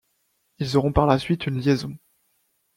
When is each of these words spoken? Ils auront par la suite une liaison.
Ils 0.57 0.77
auront 0.77 0.91
par 0.91 1.05
la 1.05 1.19
suite 1.19 1.45
une 1.45 1.59
liaison. 1.59 1.95